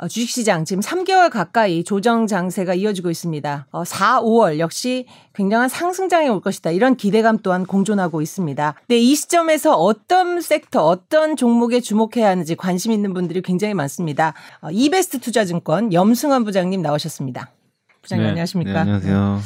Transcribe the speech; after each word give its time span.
어, 0.00 0.08
주식시장 0.08 0.64
지금 0.64 0.82
3개월 0.82 1.30
가까이 1.30 1.84
조정 1.84 2.26
장세가 2.26 2.72
이어지고 2.72 3.10
있습니다. 3.10 3.66
어, 3.70 3.84
4, 3.84 4.22
5월 4.22 4.58
역시 4.58 5.04
굉장한 5.34 5.68
상승장이 5.68 6.26
올 6.30 6.40
것이다. 6.40 6.70
이런 6.70 6.96
기대감 6.96 7.38
또한 7.42 7.66
공존하고 7.66 8.22
있습니다. 8.22 8.74
네, 8.88 8.96
이 8.96 9.14
시점에서 9.14 9.74
어떤 9.74 10.40
섹터, 10.40 10.86
어떤 10.86 11.36
종목에 11.36 11.80
주목해야 11.80 12.30
하는지 12.30 12.54
관심 12.54 12.92
있는 12.92 13.12
분들이 13.12 13.42
굉장히 13.42 13.74
많습니다. 13.74 14.32
어, 14.62 14.70
이베스트 14.70 15.20
투자증권 15.20 15.92
염승환 15.92 16.44
부장님 16.44 16.80
나오셨습니다. 16.80 17.50
부장님 18.00 18.24
네, 18.24 18.30
안녕하십니까? 18.30 18.72
네, 18.72 18.78
안녕하세요. 18.78 19.40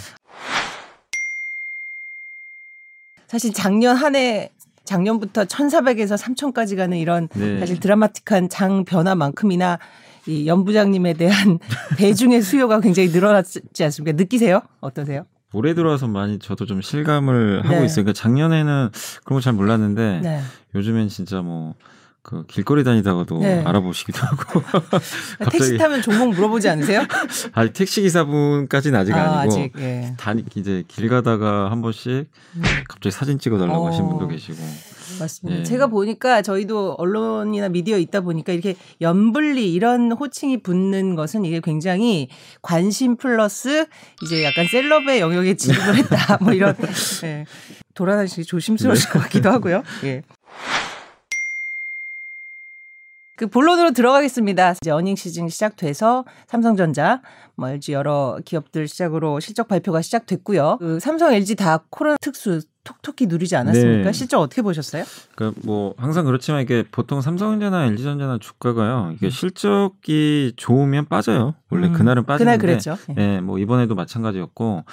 사실 3.27 3.52
작년 3.52 3.96
한해 3.96 4.52
작년부터 4.84 5.45
1,400에서 5.45 6.16
3,000까지 6.16 6.77
가는 6.77 6.96
이런 6.96 7.29
네. 7.34 7.59
사실 7.59 7.80
드라마틱한 7.80 8.48
장 8.50 8.84
변화만큼이나 8.84 9.79
이 10.27 10.46
연부장님에 10.46 11.14
대한 11.14 11.59
대중의 11.98 12.42
수요가 12.42 12.80
굉장히 12.80 13.10
늘어났지 13.10 13.60
않습니까? 13.84 14.16
느끼세요? 14.16 14.62
어떠세요? 14.80 15.24
올해 15.52 15.74
들어와서 15.74 16.09
많이 16.09 16.38
저도 16.38 16.66
좀 16.66 16.82
실감을 16.82 17.60
하고 17.65 17.69
네. 17.80 17.84
있어요. 17.84 18.05
그러니까 18.05 18.12
작년에는 18.15 18.91
그런 19.24 19.37
거 19.37 19.41
잘 19.41 19.52
몰랐는데 19.52 20.20
네. 20.23 20.41
요즘엔 20.74 21.09
진짜 21.09 21.41
뭐 21.42 21.74
그 22.24 22.46
길거리 22.46 22.84
다니다가도 22.84 23.38
네. 23.41 23.62
알아보시기도 23.66 24.18
하고 24.18 24.62
택시 25.52 25.77
타면 25.77 26.01
종목 26.01 26.30
물어보지 26.30 26.70
않으세요? 26.70 27.02
아니 27.52 27.70
택시 27.70 28.01
기사분까지는 28.01 28.98
아직 28.98 29.12
아, 29.12 29.41
아니고 29.41 29.54
아직. 29.60 29.73
예. 29.77 30.15
다니 30.16 30.43
이제 30.54 30.84
길 30.88 31.10
가다가 31.10 31.70
한 31.70 31.82
번씩 31.82 32.30
갑자기 32.88 33.10
사진 33.10 33.38
찍어달라고 33.38 33.79
어. 33.84 33.88
하시는 33.88 34.09
분도 34.09 34.27
계시고 34.27 34.56
맞습니다. 35.18 35.60
예. 35.60 35.64
제가 35.64 35.86
보니까 35.88 36.42
저희도 36.42 36.95
언론이나 36.95 37.68
미디어 37.68 37.98
있다 37.98 38.20
보니까 38.20 38.52
이렇게 38.52 38.77
연불리 39.00 39.73
이런 39.73 40.12
호칭이 40.12 40.59
붙는 40.62 41.14
것은 41.14 41.45
이게 41.45 41.60
굉장히 41.60 42.28
관심 42.62 43.16
플러스 43.16 43.87
이제 44.23 44.45
약간 44.45 44.66
셀럽의 44.66 45.21
영역에 45.21 45.54
진입을 45.54 45.96
했다. 45.96 46.38
뭐 46.43 46.52
이런 46.52 46.76
예. 47.24 47.45
돌아다니시기 47.95 48.45
조심스러우실 48.45 49.10
것 49.10 49.21
같기도 49.21 49.51
하고요. 49.51 49.82
예. 50.04 50.23
그 53.37 53.49
본론으로 53.49 53.90
들어가겠습니다. 53.90 54.74
이제 54.80 54.90
어닝 54.90 55.16
시즌 55.16 55.49
시작돼서 55.49 56.24
삼성전자, 56.46 57.21
뭐 57.56 57.68
LG 57.68 57.93
여러 57.93 58.38
기업들 58.45 58.87
시작으로 58.87 59.40
실적 59.40 59.66
발표가 59.66 60.02
시작됐고요. 60.02 60.76
그 60.78 61.01
삼성, 61.01 61.32
LG 61.32 61.56
다 61.56 61.82
코로나 61.90 62.16
특수 62.21 62.60
톡톡히 62.85 63.27
누리지 63.27 63.57
않았습니까? 63.57 64.04
네. 64.04 64.12
실적 64.12 64.41
어떻게 64.41 64.60
보셨어요? 64.62 65.04
그러니까 65.34 65.60
뭐 65.65 65.94
항상 65.97 66.27
그렇지만 66.27 66.60
이게 66.62 66.84
보통 66.91 67.22
삼성전자나 67.22 67.87
LG전자나 67.87 68.38
주가가요. 68.38 69.12
이게 69.15 69.31
실적이 69.31 70.53
좋으면 70.56 71.06
빠져요. 71.06 71.55
원래 71.71 71.88
음. 71.88 71.93
그날은 71.94 72.25
빠지는데. 72.25 72.44
그날 72.44 72.59
그랬죠. 72.59 72.97
예. 73.19 73.37
예, 73.37 73.41
뭐 73.41 73.59
이번에도 73.59 73.94
마찬가지였고 73.94 74.84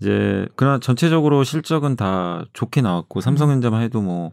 이제 0.00 0.46
그러나 0.54 0.78
전체적으로 0.78 1.42
실적은 1.42 1.96
다 1.96 2.44
좋게 2.52 2.82
나왔고 2.82 3.20
삼성전자만 3.20 3.82
해도 3.82 4.00
뭐 4.00 4.30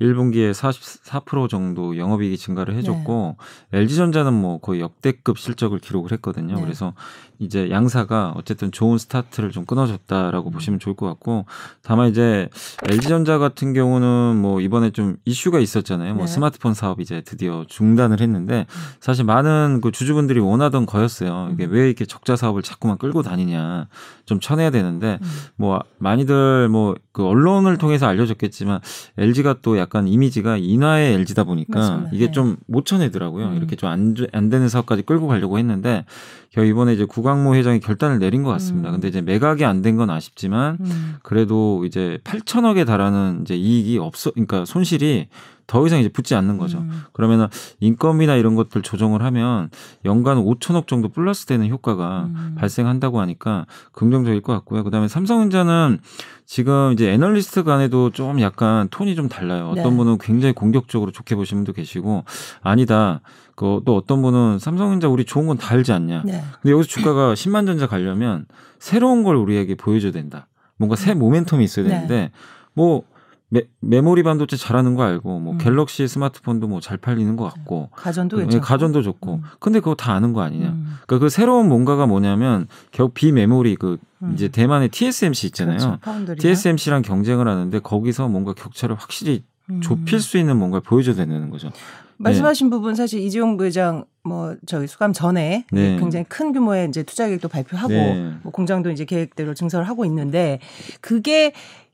1분기에 0.00 0.52
44% 0.52 1.48
정도 1.48 1.96
영업이익이 1.96 2.36
증가를 2.36 2.74
해줬고 2.76 3.36
LG전자는 3.72 4.34
뭐 4.34 4.58
거의 4.58 4.80
역대급 4.80 5.38
실적을 5.38 5.78
기록을 5.78 6.12
했거든요. 6.12 6.56
네. 6.56 6.60
그래서 6.60 6.92
이제 7.38 7.70
양사가 7.70 8.34
어쨌든 8.36 8.72
좋은 8.72 8.98
스타트를 8.98 9.50
좀 9.52 9.62
음. 9.62 9.66
끊어줬다라고 9.66 10.50
보시면 10.50 10.80
좋을 10.80 10.96
것 10.96 11.06
같고 11.06 11.46
다만 11.82 12.10
이제 12.10 12.48
LG전자 12.88 13.38
같은 13.38 13.72
경우는 13.72 14.36
뭐 14.36 14.60
이번에 14.60 14.90
좀 14.90 15.16
이슈가 15.24 15.60
있었잖아요. 15.60 16.14
뭐 16.14 16.26
네. 16.26 16.32
스마트폰 16.32 16.74
사업 16.74 17.00
이제 17.00 17.22
드디어 17.24 17.64
중단을 17.68 18.20
했는데 18.20 18.66
사실 19.00 19.24
많은 19.24 19.80
그 19.82 19.90
주주분들이 19.92 20.40
원하던 20.40 20.86
거였어요. 20.86 21.50
이게 21.52 21.66
음. 21.66 21.72
왜 21.72 21.86
이렇게 21.86 22.04
적자 22.04 22.36
사업을 22.36 22.62
자꾸만 22.62 22.98
끌고 22.98 23.22
다니냐. 23.22 23.88
좀 24.26 24.40
쳐내야 24.40 24.70
되는데 24.70 25.18
음. 25.22 25.28
뭐 25.56 25.80
많이들 25.98 26.68
뭐 26.68 26.94
그 27.16 27.24
언론을 27.26 27.78
통해서 27.78 28.06
알려졌겠지만 28.06 28.80
LG가 29.16 29.56
또 29.62 29.78
약간 29.78 30.06
이미지가 30.06 30.58
인화의 30.58 31.14
LG다 31.14 31.44
보니까 31.44 31.78
맞습니다. 31.78 32.10
이게 32.12 32.26
네. 32.26 32.30
좀못 32.32 32.84
쳐내더라고요. 32.84 33.46
음. 33.46 33.56
이렇게 33.56 33.74
좀안 33.74 34.14
안 34.32 34.50
되는 34.50 34.68
사업까지 34.68 35.00
끌고 35.00 35.26
가려고 35.26 35.56
했는데 35.58 36.04
겨우 36.52 36.66
이번에 36.66 36.92
이제 36.92 37.06
구광모 37.06 37.54
회장이 37.54 37.80
결단을 37.80 38.18
내린 38.18 38.42
것 38.42 38.50
같습니다. 38.50 38.90
음. 38.90 38.92
근데 38.92 39.08
이제 39.08 39.22
매각이 39.22 39.64
안 39.64 39.80
된 39.80 39.96
건 39.96 40.10
아쉽지만 40.10 40.76
음. 40.80 41.14
그래도 41.22 41.86
이제 41.86 42.18
8천억에 42.46 42.86
달하는 42.86 43.40
이제 43.42 43.54
이익이 43.54 43.98
없어 43.98 44.30
그러니까 44.30 44.64
손실이 44.64 45.28
더 45.66 45.84
이상 45.84 45.98
이제 45.98 46.08
붙지 46.08 46.36
않는 46.36 46.58
거죠. 46.58 46.78
음. 46.78 47.02
그러면은 47.12 47.48
인건비나 47.80 48.36
이런 48.36 48.54
것들 48.54 48.82
조정을 48.82 49.22
하면 49.22 49.68
연간 50.04 50.38
5천억 50.38 50.86
정도 50.86 51.08
플러스 51.08 51.44
되는 51.46 51.68
효과가 51.68 52.30
음. 52.32 52.54
발생한다고 52.56 53.20
하니까 53.20 53.66
긍정적일 53.90 54.42
것 54.42 54.52
같고요. 54.52 54.84
그다음에 54.84 55.08
삼성전자는 55.08 55.98
지금 56.44 56.92
이제 56.92 57.10
애널리스트 57.10 57.64
간에도 57.64 58.10
좀 58.10 58.40
약간 58.40 58.86
톤이 58.90 59.16
좀 59.16 59.28
달라요. 59.28 59.70
어떤 59.72 59.90
네. 59.90 59.96
분은 59.96 60.18
굉장히 60.18 60.52
공격적으로 60.54 61.10
좋게 61.10 61.34
보시는 61.34 61.64
분도 61.64 61.72
계시고 61.72 62.24
아니다. 62.62 63.20
그 63.56 63.80
또 63.84 63.96
어떤 63.96 64.22
분은 64.22 64.58
삼성전자 64.60 65.08
우리 65.08 65.24
좋은 65.24 65.46
건 65.48 65.56
다 65.56 65.72
알지 65.74 65.90
않냐. 65.90 66.22
네. 66.24 66.44
근데 66.62 66.72
여기서 66.72 66.88
주가가 66.88 67.34
10만 67.34 67.66
전자 67.66 67.88
가려면 67.88 68.46
새로운 68.78 69.24
걸 69.24 69.34
우리에게 69.34 69.74
보여줘야 69.74 70.12
된다. 70.12 70.46
뭔가 70.78 70.96
새 70.96 71.14
모멘텀이 71.14 71.62
있어야 71.62 71.84
네. 71.86 71.90
되는데 71.94 72.30
뭐 72.74 73.02
메, 73.48 73.62
메모리 73.80 74.24
반도체 74.24 74.56
잘하는 74.56 74.96
거 74.96 75.04
알고 75.04 75.38
뭐 75.38 75.52
음. 75.54 75.58
갤럭시 75.58 76.06
스마트폰도 76.08 76.66
뭐 76.66 76.80
잘 76.80 76.96
팔리는 76.96 77.36
것 77.36 77.44
같고 77.44 77.90
가전도 77.94 78.38
예, 78.38 78.42
괜찮고. 78.42 78.64
가전도 78.66 79.02
좋고 79.02 79.34
음. 79.36 79.42
근데 79.60 79.78
그거 79.78 79.94
다 79.94 80.12
아는 80.14 80.32
거 80.32 80.42
아니냐. 80.42 80.68
음. 80.70 80.96
그러니까 81.06 81.24
그 81.24 81.28
새로운 81.28 81.68
뭔가가 81.68 82.06
뭐냐면 82.06 82.66
결국 82.90 83.14
비메모리 83.14 83.76
그 83.76 83.98
음. 84.22 84.32
이제 84.34 84.48
대만의 84.48 84.88
TSMC 84.88 85.46
있잖아요. 85.48 85.78
그렇죠. 85.78 85.98
파운드리나. 86.02 86.40
TSMC랑 86.40 87.02
경쟁을 87.02 87.46
하는데 87.46 87.78
거기서 87.78 88.26
뭔가 88.28 88.52
격차를 88.52 88.96
확실히 88.96 89.44
음. 89.70 89.80
좁힐 89.80 90.20
수 90.20 90.38
있는 90.38 90.56
뭔가를 90.56 90.82
보여줘야 90.82 91.14
되는 91.14 91.48
거죠. 91.50 91.70
말씀하신 92.18 92.70
부분 92.70 92.94
사실 92.96 93.20
이재용 93.20 93.56
부회장 93.56 94.04
뭐 94.26 94.56
저기 94.66 94.86
수감 94.86 95.12
전에 95.12 95.64
네. 95.70 95.96
굉장히 95.98 96.24
큰 96.28 96.52
규모의 96.52 96.88
이제 96.88 97.02
투자 97.02 97.26
계획도 97.26 97.48
발표하고 97.48 97.92
네. 97.92 98.32
뭐 98.42 98.52
공장도 98.52 98.90
이제 98.90 99.04
계획대로 99.04 99.54
증설을 99.54 99.88
하고 99.88 100.04
있는데 100.04 100.58
그게 101.00 101.52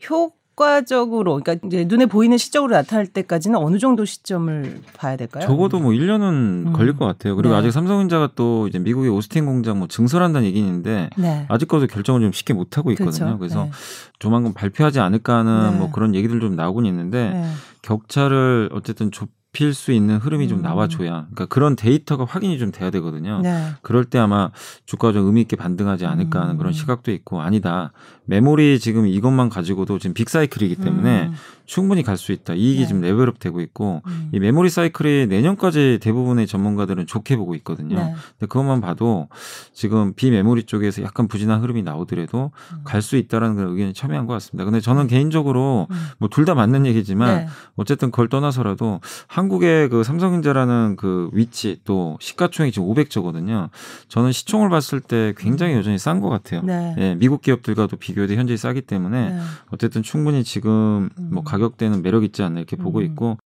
효과적으로 0.09 1.41
그러니까 1.43 1.67
이제 1.67 1.85
눈에 1.85 2.07
보이는 2.07 2.37
시적으로 2.39 2.75
나타날 2.75 3.07
때까지는 3.07 3.59
어느 3.59 3.79
정도 3.79 4.05
시점을 4.05 4.81
봐야 4.97 5.17
될까요? 5.17 5.47
적어도 5.47 5.79
뭐 5.79 5.93
1년은 5.93 6.23
음. 6.69 6.73
걸릴 6.73 6.97
것 6.97 7.05
같아요. 7.05 7.37
그리고 7.37 7.55
네. 7.55 7.61
아직 7.61 7.71
삼성전자가 7.71 8.31
또 8.35 8.67
이제 8.69 8.79
미국의 8.79 9.11
오스틴 9.11 9.45
공장 9.45 9.79
뭐 9.79 9.89
증설한다는 9.89 10.47
얘기는 10.49 10.67
있는데 10.67 11.11
네. 11.19 11.47
아직까지 11.49 11.87
결정을 11.87 12.23
좀 12.23 12.33
쉽게 12.33 12.55
못 12.55 12.79
하고 12.79 12.91
있거든요. 12.93 13.37
그렇죠. 13.37 13.39
그래서 13.39 13.65
네. 13.65 13.71
조만간 14.19 14.55
발표하지 14.55 15.01
않을까 15.01 15.39
하는 15.39 15.73
네. 15.73 15.79
뭐 15.79 15.91
그런 15.91 16.15
얘기들 16.15 16.41
좀 16.41 16.57
나오곤 16.57 16.87
있는데 16.87 17.31
네. 17.31 17.45
격차를 17.83 18.71
어쨌든 18.73 19.11
좁 19.11 19.29
힐 19.55 19.75
수 19.75 19.93
있는 19.93 20.17
흐름이 20.17 20.49
좀 20.49 20.59
음. 20.59 20.63
나와줘야 20.63 21.11
그러니까 21.11 21.47
그런 21.47 21.77
데이터가 21.77 22.25
확인이 22.25 22.59
좀 22.59 22.73
돼야 22.73 22.91
되거든요. 22.91 23.41
네. 23.43 23.73
그럴 23.83 24.07
때 24.07 24.19
아마 24.19 24.51
주가가 24.87 25.13
좀 25.13 25.27
의미 25.27 25.43
있게 25.43 25.57
반등하지 25.57 26.07
않을까 26.07 26.41
하는 26.41 26.55
음. 26.55 26.59
그런 26.59 26.73
시각도 26.73 27.13
있고 27.13 27.43
아니다. 27.43 27.93
메모리 28.33 28.79
지금 28.79 29.07
이것만 29.07 29.51
가지고도 29.51 29.99
지금 29.99 30.15
big 30.15 30.29
사이클이기 30.29 30.77
때문에 30.77 31.25
음. 31.27 31.35
충분히 31.67 32.03
갈 32.03 32.17
수 32.23 32.33
있다. 32.33 32.55
이익이 32.55 32.81
네. 32.81 32.87
지금 32.87 33.01
level 33.01 33.28
up 33.28 33.39
되고 33.41 33.61
있고 33.61 34.03
음. 34.07 34.29
이 34.33 34.39
메모리 34.39 34.71
사이클이 34.71 35.27
내년까지 35.27 35.99
대부분의 36.01 36.47
전문가들은 36.47 37.07
좋게 37.07 37.37
보고 37.37 37.55
있거든요. 37.57 37.97
네. 37.97 38.15
근데 38.39 38.47
그것만 38.47 38.81
봐도 38.81 39.29
지금 39.73 40.13
비메모리 40.15 40.65
쪽에서 40.65 41.03
약간 41.03 41.27
부진한 41.29 41.63
흐름이 41.63 41.83
나오더라도 41.83 42.53
음. 42.73 42.79
갈 42.85 43.04
수 43.04 43.17
있다라는 43.17 43.57
그런 43.57 43.71
의견이 43.73 43.93
첨예한 43.93 44.27
것 44.27 44.35
같습니다. 44.35 44.65
근데 44.65 44.81
저는 44.81 45.09
개인적으로 45.09 45.89
음. 45.91 45.97
뭐 46.19 46.34
둘 46.34 46.45
다 46.45 46.55
맞는 46.55 46.87
얘기지만 46.87 47.37
네. 47.37 47.49
어쨌든 47.77 48.11
그걸 48.11 48.29
떠나서라도 48.29 49.01
한국의 49.27 49.89
그 49.89 50.05
삼성전자라는 50.05 50.97
그 50.97 51.29
위치 51.33 51.81
또 51.85 52.19
시가총액이 52.21 52.73
지금 52.73 52.89
500조거든요. 52.89 53.71
저는 54.09 54.33
시총을 54.33 54.69
봤을 54.69 55.01
때 55.01 55.35
굉장히 55.37 55.75
여전히 55.75 55.99
싼 55.99 56.21
것 56.21 56.29
같아요. 56.29 56.61
음. 56.61 56.67
네. 56.67 56.95
예, 56.99 57.15
미국 57.15 57.43
기업들과도 57.43 57.97
비교 57.97 58.22
돼 58.27 58.37
현재 58.37 58.57
싸기 58.57 58.83
때문에 58.83 59.31
네. 59.31 59.41
어쨌든 59.71 60.03
충분히 60.03 60.45
지금 60.45 61.11
음. 61.19 61.29
뭐 61.33 61.43
가격대는 61.43 62.03
매력 62.03 62.25
있지 62.25 62.43
않나 62.43 62.59
이렇게 62.59 62.77
보고 62.77 62.99
음. 63.01 63.05
있고 63.05 63.39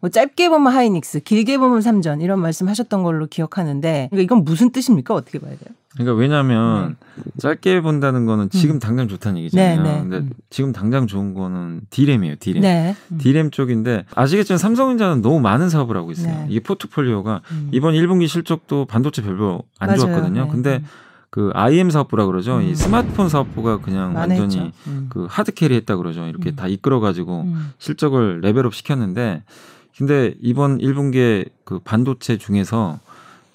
뭐 0.00 0.08
짧게 0.08 0.48
보면 0.48 0.72
하이닉스, 0.72 1.20
길게 1.20 1.58
보면 1.58 1.82
삼전 1.82 2.22
이런 2.22 2.40
말씀하셨던 2.40 3.02
걸로 3.02 3.26
기억하는데 3.26 4.08
그러니까 4.10 4.22
이건 4.22 4.44
무슨 4.44 4.70
뜻입니까? 4.70 5.14
어떻게 5.14 5.38
봐야 5.38 5.50
돼요? 5.50 5.74
그러니까 5.92 6.14
왜냐하면 6.14 6.96
짧게 7.38 7.82
본다는 7.82 8.24
거는 8.24 8.48
지금 8.50 8.78
당장 8.78 9.08
좋다는 9.08 9.38
얘기잖아요. 9.40 9.82
네, 9.82 9.92
네. 9.92 10.00
근데 10.00 10.16
음. 10.18 10.30
지금 10.48 10.72
당장 10.72 11.06
좋은 11.06 11.34
거는 11.34 11.82
디램이에요. 11.90 12.36
디램. 12.38 12.62
네. 12.62 12.96
음. 13.12 13.18
디램 13.18 13.50
쪽인데 13.50 14.04
아시겠지만 14.14 14.56
삼성전자는 14.56 15.20
너무 15.20 15.40
많은 15.40 15.68
사업을 15.68 15.96
하고 15.96 16.12
있어요. 16.12 16.32
네. 16.32 16.46
이게 16.48 16.60
포트폴리오가 16.60 17.42
음. 17.50 17.68
이번 17.72 17.94
1분기 17.94 18.28
실적도 18.28 18.86
반도체 18.86 19.20
별로 19.22 19.64
안 19.78 19.88
맞아요. 19.88 20.00
좋았거든요. 20.00 20.44
네. 20.44 20.50
근데 20.50 20.76
음. 20.76 20.84
그 21.30 21.50
IM 21.54 21.90
사업부라 21.90 22.26
그러죠. 22.26 22.56
음. 22.56 22.62
이 22.62 22.74
스마트폰 22.74 23.28
사업부가 23.28 23.78
그냥 23.78 24.14
완전히. 24.14 24.72
음. 24.86 25.06
그 25.10 25.26
hard 25.28 25.52
carry 25.52 25.76
했다 25.76 25.96
그러죠. 25.96 26.26
이렇게 26.26 26.50
음. 26.50 26.56
다 26.56 26.66
이끌어 26.66 27.00
가지고 27.00 27.42
음. 27.42 27.72
실적을 27.78 28.40
level 28.40 28.64
up 28.64 28.74
시켰는데 28.74 29.44
근데 29.96 30.34
이번 30.40 30.78
1분기에 30.78 31.48
그 31.64 31.78
반도체 31.78 32.36
중에서 32.36 32.98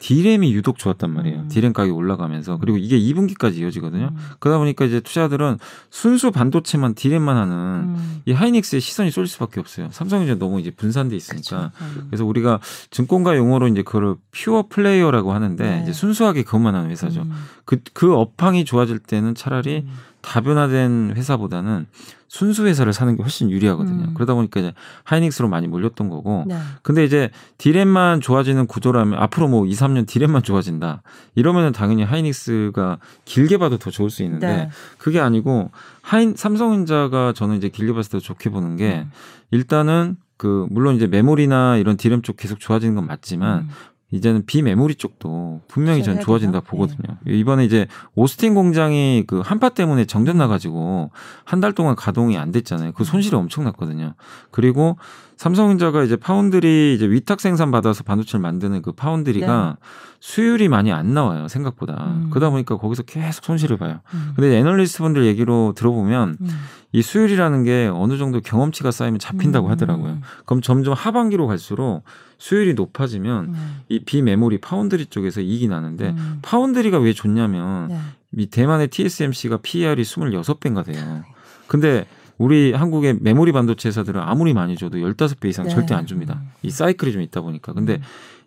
디램이 0.05 0.53
유독 0.53 0.77
좋았단 0.77 1.09
말이에요. 1.09 1.39
음. 1.39 1.47
디램 1.47 1.73
가격이 1.73 1.91
올라가면서 1.91 2.59
그리고 2.59 2.77
이게 2.77 2.99
2분기까지 2.99 3.55
이어지거든요. 3.55 4.11
음. 4.13 4.17
그러다 4.37 4.59
보니까 4.59 4.85
이제 4.85 4.99
투자자들은 4.99 5.57
순수 5.89 6.29
반도체만 6.29 6.93
디램만 6.93 7.35
하는 7.35 7.55
음. 7.55 8.21
이 8.25 8.31
하이닉스에 8.31 8.79
시선이 8.79 9.09
쏠릴 9.09 9.27
수밖에 9.27 9.59
없어요. 9.59 9.89
삼성이 9.91 10.27
너무 10.37 10.59
이제 10.59 10.69
분산돼 10.69 11.15
있으니까. 11.15 11.71
음. 11.81 12.05
그래서 12.11 12.23
우리가 12.23 12.59
증권가 12.91 13.35
용어로 13.35 13.67
이제 13.67 13.81
그걸 13.81 14.17
pure 14.31 14.65
player라고 14.69 15.33
하는데 15.33 15.63
네. 15.63 15.81
이제 15.81 15.91
순수하게 15.91 16.43
그것만 16.43 16.75
하는 16.75 16.91
회사죠. 16.91 17.23
음. 17.23 17.31
그, 17.65 17.79
그 17.93 18.13
업황이 18.13 18.63
좋아질 18.63 18.99
때는 18.99 19.33
차라리 19.33 19.85
음. 19.87 19.93
다변화된 20.25 21.13
회사보다는 21.15 21.85
순수 22.27 22.65
회사를 22.65 22.91
사는 22.91 23.15
게 23.15 23.21
훨씬 23.21 23.51
유리하거든요. 23.51 24.05
음. 24.05 24.13
그러다 24.15 24.33
보니까 24.33 24.59
이제 24.59 24.73
하이닉스로 25.03 25.47
많이 25.47 25.67
몰렸던 25.67 26.09
거고. 26.09 26.43
네. 26.47 26.57
근데 26.81 27.05
이제 27.05 27.29
디램만 27.57 28.19
좋아지는 28.19 28.65
구조라면 28.65 29.19
앞으로 29.19 29.47
뭐 29.47 29.65
2, 29.65 29.71
3년 29.71 30.07
디램만 30.07 30.43
좋아진다. 30.43 31.03
이러면은 31.35 31.71
당연히 31.71 32.03
하이닉스가 32.03 32.97
길게 33.23 33.57
봐도 33.57 33.77
더 33.77 33.91
좋을 33.91 34.09
수 34.09 34.23
있는데 34.23 34.47
네. 34.47 34.69
그게 34.97 35.19
아니고 35.19 35.71
하인 36.01 36.35
삼성전자가 36.35 37.33
저는 37.33 37.57
이제 37.57 37.69
길게 37.69 37.93
봤을 37.93 38.11
때 38.11 38.19
좋게 38.19 38.49
보는 38.49 38.75
게 38.75 39.05
음. 39.05 39.11
일단은 39.51 40.17
그 40.37 40.67
물론 40.69 40.95
이제 40.95 41.07
메모리나 41.07 41.77
이런 41.77 41.95
디램 41.95 42.21
쪽 42.21 42.35
계속 42.35 42.59
좋아지는 42.59 42.95
건 42.95 43.07
맞지만 43.07 43.59
음. 43.59 43.69
이제는 44.15 44.45
비메모리 44.45 44.95
쪽도 44.95 45.61
분명히 45.67 46.03
전 46.03 46.19
좋아진다? 46.19 46.61
보거든요. 46.61 47.17
이번에 47.27 47.65
이제 47.65 47.87
오스틴 48.15 48.53
공장이 48.55 49.23
그 49.27 49.41
한파 49.41 49.69
때문에 49.69 50.05
정전 50.05 50.37
나가지고 50.37 51.11
한 51.43 51.59
달 51.59 51.73
동안 51.73 51.95
가동이 51.95 52.37
안 52.37 52.51
됐잖아요. 52.51 52.91
그 52.93 53.03
손실이 53.03 53.35
엄청났거든요. 53.35 54.13
그리고 54.51 54.97
삼성전자가 55.37 56.03
이제 56.03 56.15
파운드리 56.15 56.95
이제 56.95 57.09
위탁 57.09 57.41
생산 57.41 57.71
받아서 57.71 58.03
반도체를 58.03 58.41
만드는 58.41 58.81
그 58.81 58.91
파운드리가 58.93 59.77
수율이 60.19 60.69
많이 60.69 60.91
안 60.91 61.13
나와요 61.13 61.47
생각보다. 61.47 61.93
네. 61.93 62.01
음. 62.03 62.27
그러다 62.29 62.49
보니까 62.49 62.77
거기서 62.77 63.03
계속 63.03 63.43
손실을 63.43 63.77
봐요. 63.77 63.99
음. 64.13 64.33
근데 64.35 64.57
애널리스트 64.57 64.99
분들 64.99 65.25
얘기로 65.25 65.73
들어보면 65.75 66.37
음. 66.39 66.47
이 66.93 67.01
수율이라는 67.01 67.63
게 67.63 67.91
어느 67.93 68.17
정도 68.17 68.39
경험치가 68.39 68.91
쌓이면 68.91 69.19
잡힌다고 69.19 69.67
음. 69.67 69.71
하더라고요. 69.71 70.19
그럼 70.45 70.61
점점 70.61 70.93
하반기로 70.93 71.47
갈수록 71.47 72.03
수율이 72.37 72.73
높아지면 72.73 73.45
음. 73.49 73.81
이 73.89 73.99
비메모리 73.99 74.59
파운드리 74.59 75.07
쪽에서 75.07 75.41
이익이 75.41 75.67
나는데 75.67 76.09
음. 76.09 76.39
foundry가 76.41 76.97
왜 76.99 77.13
좋냐면 77.13 77.89
네. 77.89 77.99
이 78.37 78.47
대만의 78.47 78.87
TSMC가 78.87 79.57
PER이 79.57 80.03
26배인가 80.03 80.85
돼요. 80.85 81.23
근데 81.67 82.05
우리 82.37 82.73
한국의 82.73 83.17
메모리 83.21 83.51
반도체 83.51 83.89
회사들은 83.89 84.21
아무리 84.21 84.53
많이 84.53 84.75
줘도 84.75 84.97
15배 84.97 85.49
이상 85.49 85.65
네. 85.65 85.71
절대 85.71 85.93
안 85.95 86.05
줍니다. 86.05 86.39
음. 86.41 86.49
이 86.63 86.69
사이클이 86.69 87.11
좀 87.11 87.21
있다 87.21 87.41
보니까. 87.41 87.73
근데 87.73 87.95
음. 87.95 88.01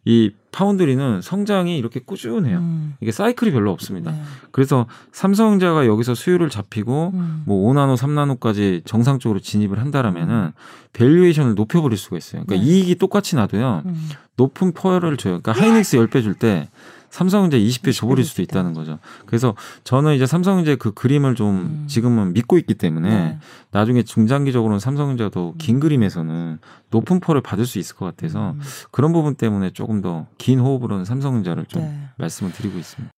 이 0.05 0.31
foundry는 0.52 1.20
성장이 1.20 1.76
이렇게 1.76 2.00
꾸준해요. 2.00 2.58
음. 2.58 2.94
이게 3.00 3.12
사이클이 3.12 3.50
별로 3.50 3.73
없습니다. 3.73 4.12
네. 4.12 4.23
그래서 4.52 4.87
삼성전자가 5.12 5.87
여기서 5.87 6.14
수율을 6.14 6.49
잡히고 6.50 7.12
음. 7.14 7.43
뭐 7.46 7.73
5나노, 7.73 7.96
3나노까지 7.96 8.85
정상적으로 8.87 9.40
진입을 9.40 9.79
한다라면은 9.79 10.52
valuation을 10.93 11.55
높여버릴 11.55 11.99
수가 11.99 12.17
있어요. 12.17 12.44
그러니까 12.46 12.64
네. 12.64 12.70
이익이 12.70 12.94
똑같이 12.96 13.37
놔도요. 13.37 13.82
음. 13.87 14.08
높은 14.37 14.73
PER를 14.72 15.16
줘요. 15.17 15.41
그러니까 15.41 15.52
하이닉스 15.52 15.99
10배 15.99 16.23
줄 16.23 16.34
때 16.34 16.69
삼성전자 17.10 17.56
20배 17.56 17.88
20배 17.88 17.94
줘버릴 17.96 18.25
줄 18.25 18.31
수도 18.31 18.43
있다. 18.43 18.58
있다는 18.58 18.75
거죠. 18.75 18.99
그래서 19.26 19.55
저는 19.84 20.14
이제 20.14 20.26
삼성전자 20.26 20.76
그 20.76 20.93
그림을 20.93 21.34
좀 21.34 21.56
음. 21.56 21.84
지금은 21.88 22.32
믿고 22.32 22.58
있기 22.58 22.75
때문에 22.75 23.08
네. 23.08 23.38
나중에 23.70 24.02
중장기적으로는 24.02 24.78
삼성전자가 24.78 25.31
더 25.31 25.53
긴 25.53 25.76
음. 25.76 25.81
그림에서는 25.81 26.58
높은 26.90 27.20
PER를 27.20 27.40
받을 27.40 27.66
수 27.66 27.78
있을 27.78 27.96
것 27.96 28.05
같아서 28.06 28.50
음. 28.52 28.60
그런 28.90 29.12
부분 29.12 29.34
때문에 29.34 29.70
조금 29.70 30.00
더 30.00 30.26
긴 30.38 30.60
호흡으로는 30.60 31.05
삼성전자를 31.05 31.66
좀 31.66 31.82
네. 31.82 32.08
말씀을 32.16 32.52
드리고 32.52 32.78
있습니다. 32.78 33.12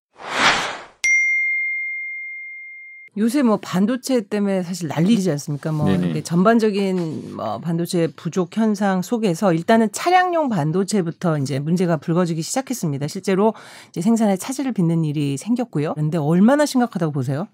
요새 3.17 3.41
뭐 3.43 3.57
반도체 3.57 4.21
때문에 4.21 4.63
사실 4.63 4.87
난리지 4.87 5.29
않습니까? 5.31 5.73
뭐 5.73 5.87
전반적인 6.23 7.35
뭐 7.35 7.59
반도체 7.59 8.07
부족 8.15 8.55
현상 8.55 9.01
속에서 9.01 9.53
일단은 9.53 9.91
차량용 9.91 10.47
반도체부터 10.47 11.37
이제 11.39 11.59
문제가 11.59 11.97
불거지기 11.97 12.41
시작했습니다. 12.41 13.07
실제로 13.09 13.53
이제 13.89 13.99
생산에 13.99 14.37
차질을 14.37 14.71
빚는 14.71 15.03
일이 15.03 15.35
생겼고요. 15.35 15.93
그런데 15.95 16.17
얼마나 16.17 16.65
심각하다고 16.65 17.11
보세요? 17.11 17.49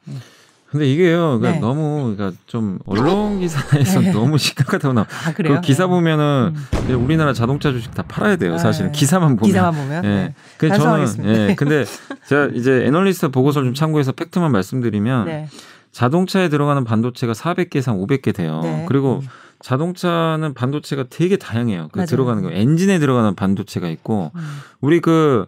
근데 0.70 0.86
이게요, 0.92 1.40
그러니까 1.40 1.52
네. 1.52 1.60
너무 1.60 2.14
그러니까 2.16 2.38
좀 2.46 2.80
언론 2.86 3.40
기사에서 3.40 4.02
네. 4.02 4.12
너무 4.12 4.38
심각하다고 4.38 4.94
나. 4.94 5.08
아 5.26 5.34
그래요? 5.34 5.56
그 5.56 5.62
기사 5.62 5.88
보면은 5.88 6.54
음. 6.90 7.04
우리나라 7.04 7.32
자동차 7.32 7.72
주식 7.72 7.94
다 7.94 8.04
팔아야 8.04 8.36
돼요. 8.36 8.56
아, 8.56 8.58
사실은 8.58 8.92
네. 8.92 9.00
기사만 9.00 9.38
보면. 9.38 9.48
기사만 9.48 9.74
보면. 9.74 10.04
예. 10.04 10.08
네. 10.08 10.34
근데 10.58 10.78
저는. 10.78 11.26
예. 11.26 11.56
근데 11.56 11.86
제가 12.28 12.50
이제 12.54 12.84
애널리스트 12.86 13.30
보고서를 13.30 13.70
좀 13.70 13.74
참고해서 13.74 14.12
팩트만 14.12 14.52
말씀드리면 14.52 15.26
네. 15.26 15.48
자동차에 15.92 16.50
들어가는 16.50 16.84
반도체가 16.84 17.32
400개 17.32 17.78
이상 17.78 17.98
500개 17.98 18.36
돼요. 18.36 18.60
네. 18.62 18.86
그리고 18.90 19.24
자동차는 19.62 20.54
반도체가 20.54 21.06
되게 21.10 21.38
다양해요. 21.38 21.88
그. 21.92 22.06
들어가는 22.06 22.44
거 22.44 22.52
엔진에 22.52 23.00
들어가는 23.00 23.36
반도체가 23.36 23.88
있고 23.88 24.32
음. 24.36 24.42
우리 24.82 25.00
그 25.00 25.46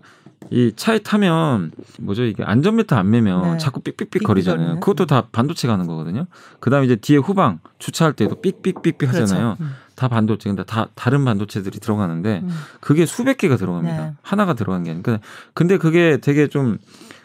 이 0.52 0.72
차에 0.76 1.00
타면 1.00 1.72
뭐죠 2.00 2.24
이게 2.24 2.44
안전벨트 2.44 2.94
안 2.94 3.10
매면 3.10 3.52
네. 3.54 3.58
자꾸 3.58 3.82
삑삑삑 3.82 4.10
삑삑 4.10 4.26
거리잖아요. 4.26 4.60
거리는. 4.60 4.80
그것도 4.80 5.06
다 5.06 5.28
반도체 5.32 5.68
가는 5.68 5.86
거거든요. 5.86 6.26
그다음에 6.60 6.86
이제 6.86 6.96
뒤에 6.96 7.18
후방 7.18 7.60
주차할 7.78 8.14
때도 8.14 8.42
삑삑삑삑 8.42 9.10
하잖아요. 9.10 9.56
그렇죠. 9.58 9.64
음. 9.64 9.76
다 9.96 10.08
반도체 10.08 10.50
근데 10.50 10.64
다 10.64 10.88
다른 10.96 11.26
반도체들이 11.26 11.80
들어가는데 11.80 12.40
음. 12.44 12.50
그게 12.80 13.06
수백 13.06 13.38
개가 13.38 13.58
들어갑니다. 13.58 13.98
네. 13.98 14.14
하나가 14.22 14.54
들어간 14.54 14.84
게 14.84 14.92
아니라. 14.92 15.20
근데 15.54 15.78
그게 15.78 16.18
되게 16.22 16.48
좀 16.48 16.78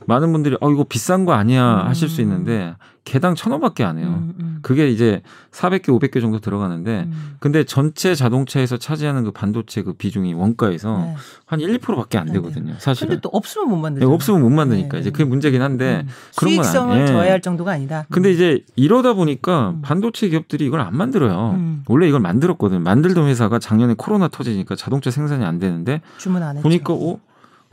많은 0.07 0.33
분들이 0.33 0.57
어 0.61 0.71
이거 0.71 0.85
비싼 0.85 1.25
거 1.25 1.33
아니야 1.33 1.83
음. 1.83 1.87
하실 1.89 2.09
수 2.09 2.21
있는데 2.21 2.75
개당 3.05 3.35
천 3.35 3.53
원밖에 3.53 3.85
안 3.85 3.99
해요. 3.99 4.07
음, 4.09 4.35
음. 4.41 4.59
그게 4.63 4.89
이제 4.89 5.21
400개, 5.51 5.89
500개 5.89 6.23
정도 6.23 6.39
들어가는데 6.39 7.05
음. 7.07 7.37
근데 7.39 7.65
전체 7.65 8.15
자동차에서 8.15 8.79
차지하는 8.79 9.25
그 9.25 9.31
반도체 9.31 9.83
그 9.83 9.93
비중이 9.93 10.33
원가에서 10.33 10.99
네. 10.99 11.15
한 11.45 11.61
1, 11.61 11.79
2%밖에 11.79 12.17
안안 12.17 12.33
되거든요. 12.35 12.65
근데 12.65 12.81
사실은. 12.81 13.21
또 13.21 13.29
없으면 13.29 13.69
못 13.69 13.77
네, 13.77 13.83
만들죠. 13.83 14.11
없으면 14.11 14.41
못 14.41 14.49
만드니까 14.49 14.95
네. 14.97 15.01
이제 15.01 15.11
그게 15.11 15.25
문제긴 15.25 15.61
한데 15.61 16.05
음. 16.07 16.09
그런 16.37 16.57
건 16.57 16.65
수익성을 16.65 17.01
예. 17.03 17.07
저해할 17.07 17.41
정도가 17.43 17.73
아니다. 17.73 18.07
근데 18.11 18.33
이제 18.33 18.65
이러다 18.75 19.13
보니까 19.13 19.71
음. 19.71 19.83
반도체 19.83 20.29
기업들이 20.31 20.65
이걸 20.65 20.81
안 20.81 20.97
만들어요. 20.97 21.51
음. 21.57 21.85
원래 21.89 22.09
이걸 22.09 22.21
만들었거든. 22.21 22.83
만들던 22.83 23.27
회사가 23.29 23.59
작년에 23.59 23.95
코로나 23.99 24.29
터지니까 24.29 24.77
자동차 24.77 25.11
생산이 25.11 25.45
안 25.45 25.59
되는데 25.59 26.01
주문 26.17 26.43
안 26.43 26.57
했죠. 26.57 26.63
보니까 26.63 26.95
어 26.95 27.19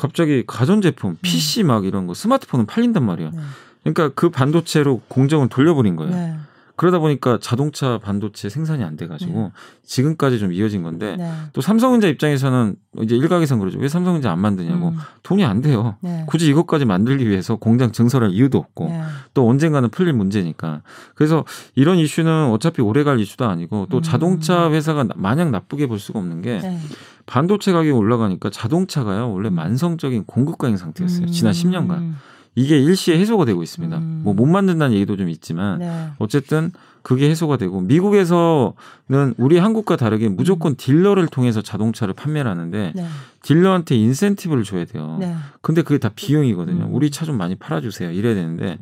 갑자기 0.02 0.44
가전제품, 0.48 1.18
PC 1.22 1.62
막 1.62 1.86
이런 1.86 2.08
거 2.08 2.16
스마트폰은 2.16 2.66
팔린단 2.66 3.06
말이야. 3.06 3.30
네. 3.32 3.40
그러니까 3.84 4.10
그 4.16 4.32
반도체로 4.32 5.00
공정을 5.08 5.48
돌려버린 5.48 5.96
거예요. 5.96 6.40
네. 6.82 6.88
그러다 6.88 6.98
보니까 6.98 7.38
자동차 7.40 8.00
반도체 8.00 8.50
생산이 8.50 8.84
안 8.84 8.98
돼가지고 8.98 9.40
네. 9.40 9.52
지금까지 9.84 10.40
좀 10.40 10.52
이어진 10.52 10.82
건데 10.82 11.16
네. 11.16 11.32
또 11.54 11.62
삼성전자 11.62 12.08
입장에서는 12.08 12.76
이제 13.04 13.16
일각에선 13.16 13.60
그러죠. 13.60 13.78
왜 13.78 13.88
삼성전자 13.88 14.32
안 14.32 14.40
만드냐고 14.40 14.90
음. 14.90 14.98
돈이 15.22 15.46
안 15.46 15.62
돼요. 15.62 15.98
네. 16.02 16.24
굳이 16.28 16.50
이것까지 16.50 16.86
만들기 16.86 17.30
위해서 17.30 17.56
공장 17.58 17.92
증설할 17.92 18.32
이유도 18.32 18.58
없고 18.58 18.88
네. 18.88 19.02
또 19.36 19.48
언젠가는 19.48 19.90
풀릴 19.90 20.14
문제니까. 20.14 20.82
그래서 21.14 21.46
이런 21.76 21.98
이슈는 22.00 22.50
어차피 22.50 22.82
오래 22.82 23.04
갈 23.04 23.20
이슈도 23.20 23.46
아니고 23.46 23.88
또 23.92 23.98
음. 23.98 24.02
자동차 24.02 24.72
회사가 24.72 25.04
나- 25.04 25.14
마냥 25.16 25.52
나쁘게 25.52 25.86
볼 25.86 26.00
수가 26.00 26.18
없는 26.20 26.42
게 26.42 26.60
네. 26.60 26.80
반도체 27.28 27.72
가격이 27.72 27.92
올라가니까 27.92 28.50
자동차가요 28.50 29.32
원래 29.32 29.52
만성적인 29.52 30.24
공급 30.26 30.58
과잉 30.58 30.78
상태였어요. 30.78 31.28
지난 31.28 31.54
10년간 31.54 31.92
음. 31.92 32.18
이게 32.56 32.78
일시에 32.78 33.18
해소가 33.18 33.46
되고 33.46 33.64
있습니다. 33.64 33.98
음. 33.98 34.22
뭐못 34.24 34.48
만든다는 34.48 34.96
얘기도 34.96 35.16
좀 35.18 35.30
있지만 35.30 35.80
네. 35.80 36.10
어쨌든 36.20 36.72
그게 37.02 37.30
해소가 37.30 37.58
되고 37.58 37.82
미국에서는 37.82 39.34
우리 39.38 39.58
한국과 39.58 39.96
다르게 39.96 40.30
무조건 40.30 40.76
딜러를 40.76 41.28
통해서 41.28 41.62
자동차를 41.62 42.14
판매를 42.14 42.50
하는데 42.52 42.92
네. 42.96 43.06
딜러한테 43.42 43.96
인센티브를 43.96 44.64
줘야 44.64 44.86
돼요. 44.86 45.18
네. 45.20 45.36
근데 45.62 45.82
그게 45.82 45.98
다 45.98 46.12
비용이거든요. 46.16 46.86
음. 46.86 46.94
우리 46.94 47.10
차 47.10 47.26
좀 47.26 47.38
많이 47.38 47.56
팔아주세요. 47.56 48.12
이래야 48.12 48.36
되는데 48.36 48.78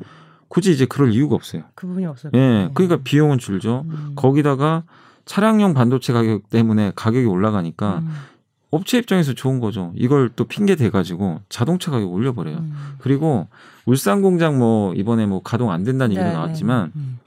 굳이 0.48 0.72
이제 0.72 0.86
그럴 0.86 1.14
이유가 1.14 1.36
없어요. 1.36 1.64
그 1.76 1.86
부분이 1.86 2.06
없어요. 2.08 2.32
예, 2.36 2.70
그러니까 2.74 2.98
비용은 3.04 3.38
줄죠. 3.38 3.86
음. 3.88 4.14
거기다가 4.16 4.84
차량용 5.26 5.76
반도체 5.76 6.12
가격 6.12 6.50
때문에 6.50 6.92
가격이 6.96 7.28
올라가니까 7.28 8.00
음. 8.00 8.10
업체 8.72 8.98
입장에서 8.98 9.34
좋은 9.34 9.60
거죠. 9.60 9.92
이걸 9.96 10.30
또 10.36 10.46
핑계 10.46 10.76
대가지고 10.76 11.42
자동차 11.50 11.92
가격 11.92 12.12
올려버려요. 12.12 12.58
음. 12.58 12.74
그리고 13.00 13.48
울산 13.86 14.22
공장 14.22 14.60
뭐 14.60 14.94
이번에 14.94 15.26
뭐 15.26 15.42
가동 15.42 15.72
안 15.72 15.84
된다는 15.84 16.16
얘기가 16.16 16.28
네, 16.28 16.34
나왔지만 16.34 16.92
네. 16.94 17.02
음. 17.02 17.20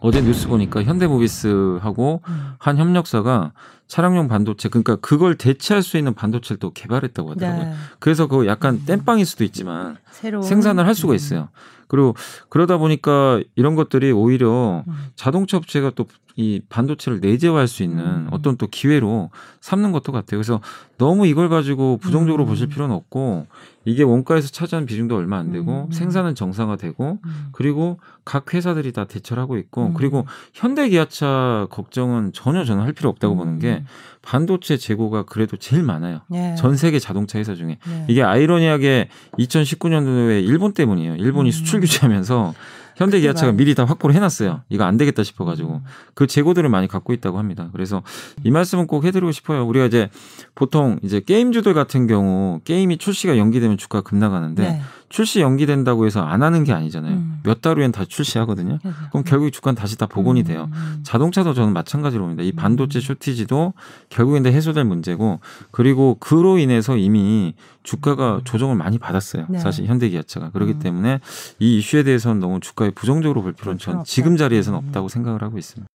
어제 0.00 0.20
뉴스 0.20 0.48
보니까 0.48 0.82
현대모비스하고 0.82 2.22
음. 2.26 2.52
한 2.58 2.76
협력사가 2.76 3.52
차량용 3.86 4.28
반도체 4.28 4.68
그러니까 4.68 4.96
그걸 4.96 5.36
대체할 5.36 5.82
수 5.82 5.96
있는 5.96 6.14
반도체를 6.14 6.58
또 6.58 6.72
개발했다고 6.72 7.30
하더라고요. 7.32 7.64
네. 7.64 7.74
그래서 8.00 8.26
그거 8.26 8.46
약간 8.46 8.74
음. 8.74 8.82
땜빵일 8.84 9.24
수도 9.24 9.44
있지만 9.44 9.96
새로운 10.10 10.42
생산을 10.42 10.86
할 10.86 10.94
수가 10.94 11.12
음. 11.12 11.16
있어요. 11.16 11.48
그리고 11.86 12.16
그러다 12.48 12.78
보니까 12.78 13.40
이런 13.54 13.76
것들이 13.76 14.10
오히려 14.10 14.84
음. 14.88 14.94
자동차 15.14 15.56
업체가 15.56 15.92
또 15.94 16.06
이 16.36 16.60
반도체를 16.68 17.20
내재화할 17.20 17.68
수 17.68 17.82
있는 17.84 18.04
음. 18.04 18.28
어떤 18.32 18.56
또 18.56 18.66
기회로 18.66 19.30
삼는 19.60 19.92
것도 19.92 20.10
같아요. 20.10 20.38
그래서 20.38 20.60
너무 20.98 21.26
이걸 21.26 21.48
가지고 21.48 21.98
부정적으로 21.98 22.44
음. 22.44 22.48
보실 22.48 22.66
필요는 22.66 22.94
없고 22.94 23.46
이게 23.84 24.02
원가에서 24.02 24.48
차지하는 24.48 24.86
비중도 24.86 25.16
얼마 25.16 25.38
안 25.38 25.52
되고 25.52 25.86
음. 25.86 25.92
생산은 25.92 26.34
정상화되고 26.34 27.18
음. 27.24 27.46
그리고 27.52 28.00
각 28.24 28.52
회사들이 28.52 28.92
다 28.92 29.04
대처를 29.04 29.40
하고 29.40 29.56
있고 29.58 29.88
음. 29.88 29.94
그리고 29.94 30.26
현대 30.52 30.88
기아차 30.88 31.68
걱정은 31.70 32.32
전혀 32.32 32.64
저는 32.64 32.82
할 32.82 32.92
필요 32.92 33.10
없다고 33.10 33.36
보는 33.36 33.60
게 33.60 33.82
음. 33.82 33.86
반도체 34.22 34.76
재고가 34.76 35.24
그래도 35.24 35.56
제일 35.56 35.84
많아요. 35.84 36.20
네. 36.28 36.56
전 36.56 36.76
세계 36.76 36.98
자동차 36.98 37.38
회사 37.38 37.54
중에 37.54 37.78
네. 37.86 38.06
이게 38.08 38.22
아이러니하게 38.24 39.08
2019년도에 39.38 40.44
일본 40.44 40.72
때문이에요. 40.72 41.16
일본이 41.16 41.50
음. 41.50 41.52
수출 41.52 41.80
규제하면서 41.80 42.54
현대 42.96 43.20
기아차가 43.20 43.46
그만. 43.46 43.56
미리 43.56 43.74
다 43.74 43.84
확보를 43.84 44.14
해놨어요. 44.16 44.62
이거 44.68 44.84
안 44.84 44.96
되겠다 44.96 45.22
싶어가지고 45.22 45.74
음. 45.74 45.80
그 46.14 46.26
재고들을 46.26 46.68
많이 46.68 46.88
갖고 46.88 47.12
있다고 47.12 47.38
합니다. 47.38 47.68
그래서 47.72 48.02
이 48.44 48.50
말씀은 48.50 48.86
꼭 48.86 49.04
해드리고 49.04 49.32
싶어요. 49.32 49.66
우리가 49.66 49.86
이제 49.86 50.10
보통 50.54 50.98
이제 51.02 51.20
게임주들 51.20 51.74
같은 51.74 52.06
경우 52.06 52.60
게임이 52.64 52.98
출시가 52.98 53.38
연기되면 53.38 53.78
주가가 53.78 54.02
급나가는데 54.02 54.62
네. 54.62 54.80
출시 55.08 55.40
연기된다고 55.40 56.06
해서 56.06 56.22
안 56.22 56.42
하는 56.42 56.64
게 56.64 56.72
아니잖아요. 56.72 57.14
음. 57.14 57.40
몇달 57.44 57.78
후엔 57.78 57.92
다 57.92 58.04
출시하거든요. 58.04 58.78
그럼 59.10 59.22
결국 59.24 59.50
주가는 59.50 59.76
다시 59.76 59.96
다 59.96 60.06
복원이 60.06 60.40
음, 60.40 60.44
돼요. 60.44 60.68
음. 60.72 61.00
자동차도 61.04 61.54
저는 61.54 61.72
마찬가지로 61.72 62.22
봅니다. 62.22 62.42
이 62.42 62.50
반도체 62.50 62.98
음. 62.98 63.00
쇼티지도 63.00 63.74
결국엔 64.08 64.44
해소될 64.44 64.84
문제고 64.84 65.40
그리고 65.70 66.16
그로 66.18 66.58
인해서 66.58 66.96
이미 66.96 67.54
주가가 67.84 68.40
조정을 68.44 68.74
많이 68.74 68.98
받았어요. 68.98 69.46
네. 69.48 69.58
사실 69.60 69.86
현대기아차가 69.86 70.50
그렇기 70.50 70.72
음. 70.72 70.78
때문에 70.80 71.20
이 71.60 71.78
이슈에 71.78 72.02
대해서는 72.02 72.40
너무 72.40 72.58
주가에 72.58 72.90
부정적으로 72.90 73.42
볼 73.42 73.52
필요는 73.52 73.76
필요는 73.76 73.78
전 73.78 73.94
없다. 74.00 74.04
지금 74.10 74.36
자리에서는 74.36 74.78
음. 74.78 74.86
없다고 74.88 75.08
생각을 75.08 75.42
하고 75.42 75.58
있습니다. 75.58 75.86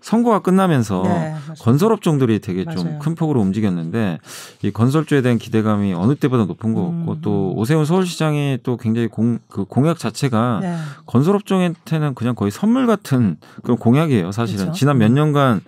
선거가 0.00 0.40
끝나면서 0.40 1.02
네. 1.04 1.34
건설업종들이 1.60 2.40
되게. 2.40 2.64
좀 2.64 2.98
큰 3.00 3.14
폭으로 3.14 3.40
움직였는데 3.40 4.18
이 4.62 4.70
건설주에 4.70 5.22
대한 5.22 5.38
기대감이 5.38 5.92
어느 5.94 6.14
때보다 6.14 6.44
높은 6.46 6.74
것 6.74 6.82
같고 6.84 7.12
음. 7.12 7.18
또 7.22 7.52
오세훈 7.54 7.84
서울시장이 7.84 8.58
또 8.62 8.76
굉장히 8.76 9.08
공, 9.08 9.38
그 9.48 9.64
공약 9.64 9.98
자체가 9.98 10.58
네. 10.62 10.76
건설업종한테는 11.06 12.14
그냥 12.14 12.34
거의 12.34 12.50
선물 12.50 12.86
같은 12.86 13.36
그런 13.62 13.78
공약이에요. 13.78 14.32
사실은 14.32 14.66
그렇죠. 14.66 14.78
지난 14.78 14.98
몇 14.98 15.06
음. 15.06 15.14
년간 15.14 15.60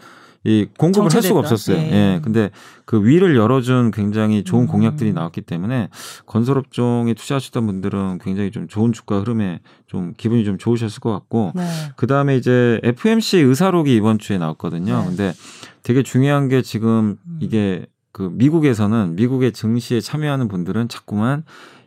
이 0.45 0.67
공급을 0.77 1.13
할 1.15 1.23
수가 1.23 1.39
없었어요. 1.41 1.77
예. 1.77 1.93
예. 1.93 2.21
근데 2.23 2.51
그 2.85 3.05
위를 3.05 3.37
열어준 3.37 3.93
굉장히 3.93 4.43
좋은 4.43 4.65
음. 4.65 4.67
공약들이 4.67 5.13
나왔기 5.13 5.43
때문에 5.43 5.89
건설업종에 6.27 7.15
투자하셨던 7.15 7.67
분들은 7.67 8.19
굉장히 8.19 8.51
좀 8.51 8.67
좋은 8.67 8.93
주가 8.93 9.21
흐름에 9.21 9.61
좀 9.87 10.15
기분이 10.17 10.45
좀 10.45 10.59
좋으셨을 10.59 11.01
것 11.01 11.13
같고 11.13 11.53
네. 11.55 11.63
그 11.97 12.07
다음에 12.07 12.37
이제 12.37 12.81
FMC 12.83 13.39
의사록이 13.39 13.95
이번 13.95 14.19
주에 14.19 14.39
나왔거든요. 14.39 15.01
네. 15.01 15.07
근데 15.07 15.33
되게 15.85 16.03
중요한 16.03 16.49
게 16.49 16.63
지금 16.63 17.19
음. 17.25 17.39
이게 17.41 17.87
그 18.11 18.31
미국에서는 18.33 19.15
미국의 19.17 19.53
증시에 19.53 20.01
참여하는 20.01 20.49
분들은 20.49 20.89
자꾸만 20.89 21.45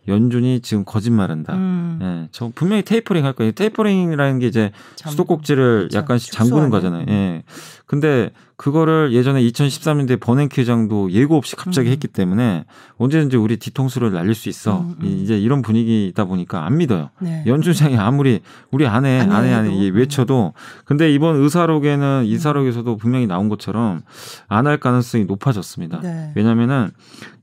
연준이 0.07 0.59
지금 0.62 0.85
거짓말한다. 0.85 1.53
음. 1.55 2.00
예, 2.01 2.27
저 2.31 2.51
분명히 2.53 2.83
테이퍼링 2.83 3.25
할 3.25 3.33
거예요. 3.33 3.51
테이퍼링이라는 3.53 4.39
게 4.39 4.47
이제 4.47 4.71
참- 4.95 5.12
수도꼭지를. 5.12 5.89
약간씩 5.93 6.31
잠그는. 6.31 6.69
거잖아요. 6.69 7.05
예. 7.09 7.43
근데 7.85 8.31
그거를 8.57 9.12
예전에 9.12 9.41
2013년도에 9.41 10.19
버냉키 10.19 10.62
회장도 10.62 11.12
예고 11.12 11.35
없이 11.35 11.55
갑자기 11.55 11.89
음. 11.89 11.91
했기 11.91 12.07
때문에 12.07 12.65
언제든지 12.97 13.35
우리 13.38 13.57
뒤통수를 13.57 14.13
날릴 14.13 14.33
수 14.33 14.47
있어. 14.47 14.79
음, 14.79 14.95
음. 15.01 15.05
이- 15.05 15.21
이제 15.24 15.38
이런 15.38 15.62
분위기다 15.62 16.24
보니까 16.25 16.65
안 16.65 16.77
믿어요. 16.77 17.09
네. 17.19 17.43
연준장이 17.45 17.97
아무리 17.97 18.39
우리 18.71 18.88
안해 18.88 19.19
안 19.21 19.31
안해 19.31 19.47
해도. 19.50 19.57
안해 19.57 19.75
이 19.75 19.89
외쳐도 19.89 20.53
근데 20.85 21.12
이번 21.13 21.35
의사록에는 21.35 22.21
음. 22.24 22.25
이사록에서도 22.25 22.95
분명히 22.97 23.27
나온 23.27 23.50
것처럼 23.50 24.01
안 24.47 24.65
할 24.67 24.77
가능성이 24.79 25.25
높아졌습니다. 25.25 26.00
네. 26.01 26.31
왜냐면은 26.35 26.89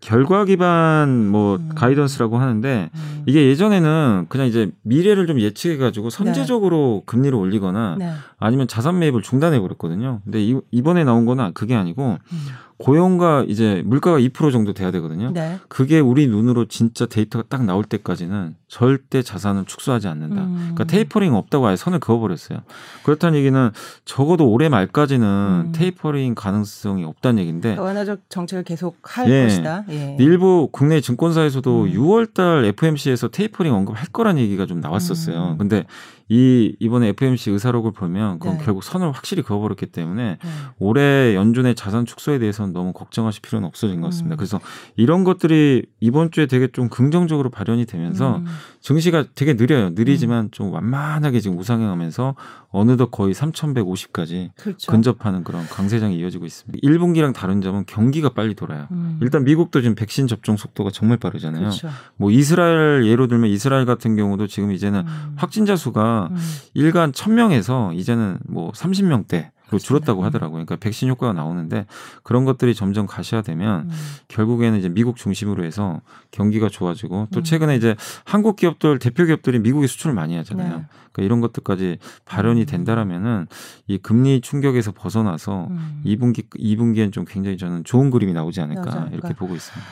결과 0.00 0.44
기반 0.44 1.28
뭐 1.28 1.56
음. 1.56 1.70
가이던스라고 1.76 2.38
하는데 2.38 2.90
음. 2.92 3.22
이게 3.26 3.46
예전에는 3.48 4.26
그냥 4.28 4.46
이제 4.48 4.70
미래를 4.82 5.26
좀 5.28 5.38
예측해 5.40 5.76
가지고 5.76 6.10
선제적으로 6.10 7.02
금리를 7.06 7.32
올리거나 7.36 7.96
네. 7.98 8.10
아니면 8.38 8.66
자산 8.66 8.98
매입을 8.98 9.22
중단해 9.22 9.60
버렸거든요. 9.60 10.20
근데 10.24 10.42
이, 10.42 10.58
이번에 10.72 11.01
나온 11.04 11.26
거는 11.26 11.52
그게 11.54 11.74
아니고 11.74 12.18
음. 12.32 12.46
고용과 12.82 13.44
이제 13.46 13.80
물가가 13.84 14.18
2% 14.18 14.50
정도 14.50 14.72
돼야 14.72 14.90
되거든요. 14.90 15.30
네. 15.32 15.60
그게 15.68 16.00
우리 16.00 16.26
눈으로 16.26 16.66
진짜 16.66 17.06
데이터가 17.06 17.44
딱 17.48 17.64
나올 17.64 17.84
때까지는 17.84 18.56
절대 18.66 19.22
자산을 19.22 19.66
축소하지 19.66 20.08
않는다. 20.08 20.42
음. 20.42 20.56
그러니까 20.56 20.84
테이퍼링 20.84 21.34
없다고 21.34 21.68
아예 21.68 21.76
선을 21.76 22.00
그어버렸어요. 22.00 22.62
그렇다는 23.04 23.38
얘기는 23.38 23.70
적어도 24.04 24.50
올해 24.50 24.68
말까지는 24.68 25.26
음. 25.66 25.72
테이퍼링 25.72 26.34
가능성이 26.34 27.04
없다는 27.04 27.40
얘기인데 27.40 27.78
완화적 27.78 28.22
정책을 28.28 28.64
계속 28.64 28.98
할 29.02 29.30
예. 29.30 29.44
것이다. 29.44 29.84
예. 29.90 30.16
일부 30.18 30.68
국내 30.72 31.00
증권사에서도 31.00 31.84
음. 31.84 31.92
6월달 31.92 32.64
FOMC에서 32.64 33.28
tapering 33.28 33.72
언급할 33.72 34.06
거란 34.12 34.38
얘기가 34.38 34.66
좀 34.66 34.80
나왔었어요. 34.80 35.52
음. 35.52 35.58
근데 35.58 35.84
이 36.32 36.74
이번에 36.80 37.08
FMC 37.08 37.50
의사록을 37.50 37.92
보면 37.92 38.38
그건 38.38 38.56
네. 38.56 38.64
결국 38.64 38.82
선을 38.82 39.12
확실히 39.12 39.42
그어버렸기 39.42 39.84
때문에 39.84 40.38
네. 40.42 40.50
올해 40.78 41.34
연준의 41.34 41.74
자산 41.74 42.06
축소에 42.06 42.38
대해서는 42.38 42.72
너무 42.72 42.94
걱정하실 42.94 43.42
필요는 43.42 43.68
없어진 43.68 44.00
것 44.00 44.06
같습니다. 44.06 44.36
음. 44.36 44.38
그래서 44.38 44.58
이런 44.96 45.24
것들이 45.24 45.84
이번 46.00 46.30
주에 46.30 46.46
되게 46.46 46.68
좀 46.68 46.88
긍정적으로 46.88 47.50
발현이 47.50 47.84
되면서 47.84 48.38
음. 48.38 48.46
증시가 48.82 49.24
되게 49.34 49.54
느려요. 49.54 49.90
느리지만 49.90 50.50
좀 50.50 50.72
완만하게 50.72 51.40
지금 51.40 51.56
우상향하면서 51.58 52.34
어느덧 52.70 53.10
거의 53.10 53.32
3,150까지 53.32 54.50
그렇죠. 54.56 54.90
근접하는 54.90 55.44
그런 55.44 55.64
강세장이 55.66 56.16
이어지고 56.18 56.46
있습니다. 56.46 56.86
1분기랑 56.86 57.32
다른 57.32 57.60
점은 57.60 57.84
경기가 57.86 58.30
빨리 58.30 58.54
돌아요. 58.54 58.88
음. 58.90 59.18
일단 59.22 59.44
미국도 59.44 59.80
지금 59.82 59.94
백신 59.94 60.26
접종 60.26 60.56
속도가 60.56 60.90
정말 60.90 61.16
빠르잖아요. 61.18 61.60
그렇죠. 61.60 61.88
뭐 62.16 62.32
이스라엘 62.32 63.06
예로 63.06 63.28
들면 63.28 63.50
이스라엘 63.50 63.86
같은 63.86 64.16
경우도 64.16 64.48
지금 64.48 64.72
이제는 64.72 65.00
음. 65.06 65.32
확진자 65.36 65.76
수가 65.76 66.28
음. 66.32 66.36
일간 66.74 67.12
1000명에서 67.12 67.94
이제는 67.96 68.38
뭐 68.48 68.72
30명대 68.72 69.44
로 69.44 69.50
줄었다고 69.78 70.22
음. 70.22 70.24
하더라고요. 70.24 70.64
그러니까 70.64 70.76
백신 70.76 71.08
효과가 71.08 71.32
나오는데 71.32 71.86
그런 72.22 72.44
것들이 72.44 72.74
점점 72.74 73.06
가시화되면 73.06 73.80
음. 73.82 73.90
결국에는 74.28 74.78
이제 74.78 74.88
미국 74.88 75.16
중심으로 75.16 75.64
해서 75.64 76.00
경기가 76.30 76.68
좋아지고 76.68 77.28
또 77.32 77.40
음. 77.40 77.44
최근에 77.44 77.76
이제 77.76 77.96
한국 78.24 78.56
기업들 78.56 78.98
대표 78.98 79.24
기업들이 79.24 79.58
미국에 79.58 79.86
수출을 79.86 80.14
많이 80.14 80.36
하잖아요. 80.36 80.68
네. 80.68 80.84
그러니까 81.12 81.22
이런 81.22 81.40
것들까지 81.40 81.98
발현이 82.24 82.60
음. 82.62 82.66
된다라면은 82.66 83.46
이 83.86 83.98
금리 83.98 84.40
충격에서 84.40 84.92
벗어나서 84.92 85.68
음. 85.70 86.02
2분기 86.04 86.48
2분기엔 86.50 87.12
좀 87.12 87.24
굉장히 87.26 87.56
저는 87.56 87.84
좋은 87.84 88.10
그림이 88.10 88.32
나오지 88.32 88.60
않을까 88.60 88.82
나오지 88.82 88.96
않을까. 88.96 89.16
이렇게 89.16 89.34
보고 89.34 89.54
있습니다. 89.54 89.86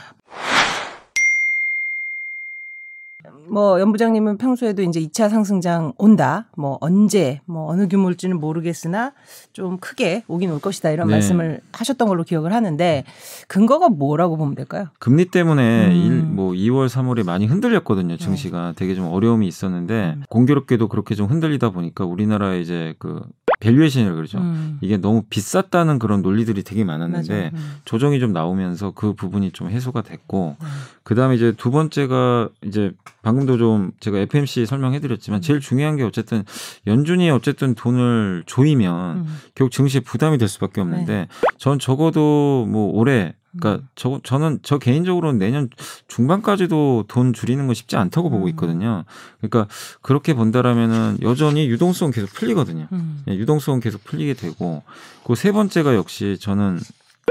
뭐 3.51 3.81
연부장님은 3.81 4.37
평소에도 4.37 4.81
이제 4.81 5.01
2차 5.01 5.29
상승장 5.29 5.91
온다. 5.97 6.47
뭐 6.55 6.77
언제 6.79 7.41
뭐 7.45 7.69
어느 7.69 7.87
규모일지는 7.89 8.39
모르겠으나 8.39 9.11
좀 9.51 9.77
크게 9.77 10.23
오긴 10.29 10.51
올 10.51 10.59
것이다 10.59 10.91
이런 10.91 11.07
네. 11.07 11.15
말씀을 11.15 11.59
하셨던 11.73 12.07
걸로 12.07 12.23
기억을 12.23 12.53
하는데 12.53 13.03
근거가 13.49 13.89
뭐라고 13.89 14.37
보면 14.37 14.55
될까요? 14.55 14.85
금리 14.99 15.25
때문에 15.25 15.87
음. 15.87 15.91
일, 15.91 16.21
뭐 16.21 16.53
2월, 16.53 16.87
3월에 16.87 17.25
많이 17.25 17.45
흔들렸거든요. 17.45 18.15
증시가 18.15 18.73
되게 18.77 18.95
좀 18.95 19.07
어려움이 19.07 19.45
있었는데 19.47 20.13
음. 20.15 20.23
공교롭게도 20.29 20.87
그렇게 20.87 21.13
좀 21.15 21.27
흔들리다 21.27 21.71
보니까 21.71 22.05
우리나라의 22.05 22.61
이제 22.61 22.95
그 22.99 23.21
valuation이라고 23.61 24.15
그러죠. 24.15 24.39
음. 24.39 24.77
이게 24.81 24.97
너무 24.97 25.23
비쌌다는 25.29 25.97
그런 25.99 26.21
논리들이 26.21 26.63
되게 26.63 26.83
많았는데. 26.83 27.51
음. 27.53 27.71
조정이 27.85 28.19
좀 28.19 28.33
나오면서 28.33 28.91
그 28.91 29.13
부분이 29.13 29.51
좀 29.51 29.69
해소가 29.69 30.01
됐고 30.01 30.55
네. 30.59 30.67
그다음에 31.03 31.35
이제 31.35 31.53
두 31.57 31.71
번째가 31.71 32.49
이제 32.63 32.91
방금도 33.21 33.57
좀 33.57 33.91
제가 33.99 34.19
FMC 34.19 34.65
설명해 34.65 34.99
드렸지만 34.99 35.41
제일 35.41 35.59
중요한 35.59 35.97
게 35.97 36.03
어쨌든 36.03 36.43
연준이 36.87 37.29
어쨌든 37.29 37.75
돈을 37.75 38.43
조이면 38.45 39.17
음. 39.17 39.37
결국 39.55 39.71
증시에 39.71 40.01
부담이 40.01 40.37
될 40.37 40.47
수밖에 40.47 40.81
없는데 40.81 41.27
전 41.57 41.79
적어도 41.79 42.65
뭐 42.69 42.91
올해 42.93 43.33
그러니까 43.57 43.83
음. 43.83 43.87
저 43.95 44.21
저는 44.23 44.59
저 44.63 44.77
개인적으로는 44.77 45.37
내년 45.37 45.69
중반까지도 46.07 47.05
돈 47.09 47.33
줄이는 47.33 47.65
건 47.67 47.73
쉽지 47.75 47.97
않다고 47.97 48.29
보고 48.29 48.45
음. 48.45 48.49
있거든요. 48.49 49.03
그러니까 49.41 49.67
그렇게 50.01 50.33
본다라면은 50.33 51.17
여전히 51.21 51.67
유동성은 51.67 52.13
계속 52.13 52.31
풀리거든요. 52.33 52.87
음. 52.93 53.23
예, 53.27 53.35
유동성은 53.35 53.81
계속 53.81 54.03
풀리게 54.05 54.35
되고 54.35 54.83
그 55.25 55.35
세 55.41 55.51
번째가 55.51 55.95
역시 55.95 56.37
저는 56.39 56.79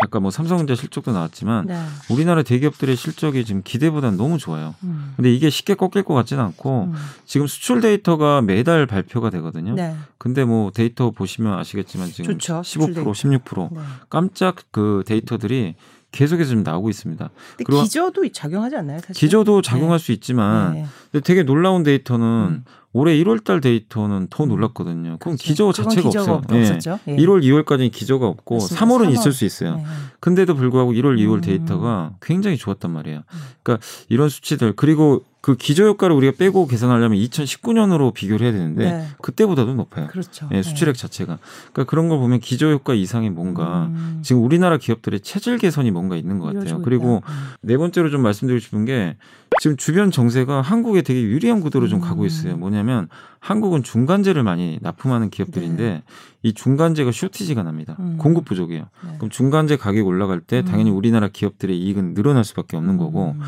아까 0.03 0.19
뭐 0.19 0.33
삼성전자 0.33 0.75
실적도 0.75 1.13
나왔지만 1.13 1.67
네. 1.67 1.81
우리나라 2.11 2.43
대기업들의 2.43 2.97
실적이 2.97 3.45
지금 3.45 3.63
기대보다는 3.63 4.17
너무 4.17 4.37
좋아요. 4.37 4.75
음. 4.83 5.13
근데 5.15 5.33
이게 5.33 5.49
쉽게 5.49 5.75
꺾일 5.75 6.03
것 6.03 6.15
같지는 6.15 6.43
않고 6.43 6.85
음. 6.93 6.95
지금 7.25 7.47
수출 7.47 7.81
데이터가 7.81 8.43
매달 8.43 8.87
발표가 8.87 9.31
되거든요. 9.31 9.75
네. 9.75 9.95
근데 10.19 10.45
뭐 10.45 10.73
데이터 10.73 11.13
보시면 11.13 11.57
아시겠지만 11.57 12.09
지금 12.11 12.33
좋죠. 12.39 12.63
수출 12.65 12.95
15% 12.95 13.43
16% 13.45 13.75
네. 13.75 13.81
깜짝 14.09 14.57
그 14.73 15.05
데이터들이 15.07 15.77
계속해서 16.13 16.51
좀 16.51 16.63
나오고 16.63 16.91
있습니다. 16.91 17.31
근데 17.57 17.83
기저도 17.83 18.31
작용하지 18.33 18.77
않나요? 18.77 18.99
사실? 18.99 19.15
기저도 19.15 19.63
작용할 19.63 19.99
네. 19.99 20.05
수 20.05 20.13
있지만 20.13 20.75
네. 20.75 20.87
근데 21.13 21.25
되게 21.25 21.43
놀라운 21.43 21.83
데이터는 21.83 22.27
음. 22.27 22.65
올해 22.93 23.15
1월달 23.17 23.63
데이터는 23.63 24.27
더 24.31 24.45
음. 24.45 24.49
놀랐거든요. 24.49 25.19
그럼 25.21 25.37
그렇죠. 25.37 25.43
기저 25.45 25.73
자체가 25.73 26.09
없어요. 26.09 26.43
예. 26.53 26.61
없었죠. 26.61 26.99
예. 27.07 27.17
1월, 27.17 27.43
2월까지는 27.45 27.93
기저가 27.93 28.27
없고 28.27 28.57
그렇습니다. 28.59 28.85
3월은 28.85 29.07
3월. 29.07 29.13
있을 29.13 29.33
수 29.33 29.45
있어요. 29.45 29.77
네. 29.77 29.85
근데도 30.19 30.55
불구하고 30.57 30.93
1월, 30.93 31.17
2월 31.19 31.35
음. 31.35 31.41
데이터가 31.41 32.15
굉장히 32.21 32.57
좋았단 32.57 32.91
말이에요. 32.91 33.19
음. 33.19 33.39
그러니까 33.63 33.87
이런 34.09 34.29
수치들 34.29 34.73
그리고 34.75 35.25
그 35.41 35.57
기저 35.57 35.85
효과를 35.85 36.15
우리가 36.17 36.35
빼고 36.37 36.67
계산하려면 36.67 37.19
2019년으로 37.19 38.13
비교를 38.13 38.45
해야 38.45 38.53
되는데 38.53 38.91
네. 38.91 39.07
그때보다도 39.23 39.75
높아요. 39.75 40.07
그렇죠. 40.09 40.49
예, 40.53 40.63
수출액 40.63 40.95
네. 40.95 41.01
자체가. 41.01 41.39
그러니까 41.73 41.91
그런 41.91 42.09
걸 42.09 42.19
보면 42.19 42.41
기저 42.41 42.71
효과 42.71 42.93
이상이 42.93 43.31
뭔가 43.31 43.87
음. 43.87 44.21
지금 44.23 44.45
우리나라 44.45 44.77
기업들의 44.77 45.21
체질 45.21 45.57
개선이 45.57 45.91
뭔가 45.91 46.17
있는 46.17 46.39
것 46.39 46.53
같아요. 46.53 46.83
그리고 46.83 47.23
음. 47.27 47.33
네 47.63 47.79
번째로 47.79 48.11
좀 48.11 48.21
말씀드리고 48.23 48.61
싶은 48.61 48.85
게 48.85 49.17
지금 49.61 49.77
주변 49.77 50.11
정세가 50.11 50.61
한국에 50.61 51.03
되게 51.03 51.23
유리한 51.23 51.61
구도로 51.61 51.89
좀 51.89 52.01
가고 52.01 52.27
있어요. 52.27 52.55
음. 52.55 52.61
뭐냐면 52.61 53.09
한국은 53.41 53.83
중간재를 53.83 54.43
많이 54.43 54.79
납품하는 54.83 55.31
기업들인데 55.31 55.83
네. 55.83 56.03
이 56.43 56.53
중간재가 56.53 57.11
쇼티지가 57.13 57.63
납니다. 57.63 57.97
음. 57.99 58.17
공급 58.19 58.45
부족이에요. 58.45 58.85
네. 59.05 59.15
그럼 59.17 59.31
중간재 59.31 59.77
가격이 59.77 60.03
올라갈 60.03 60.41
때 60.41 60.63
당연히 60.63 60.91
음. 60.91 60.97
우리나라 60.97 61.29
기업들의 61.29 61.79
이익은 61.79 62.15
늘어날 62.15 62.45
수밖에 62.45 62.77
없는 62.77 62.99
거고 62.99 63.35
음. 63.39 63.41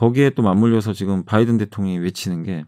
거기에 0.00 0.30
또 0.30 0.42
맞물려서 0.42 0.94
지금 0.94 1.24
바이든 1.24 1.58
대통령이 1.58 1.98
외치는 1.98 2.42
게 2.42 2.64